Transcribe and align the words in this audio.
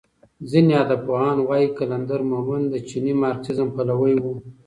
ځینې 0.49 0.73
ادبپوهان 0.83 1.37
وايي 1.43 1.67
قلندر 1.77 2.21
مومند 2.31 2.65
د 2.71 2.75
چیني 2.87 3.13
مارکسیزم 3.21 3.67
پلوی 3.75 4.13
و. 4.19 4.25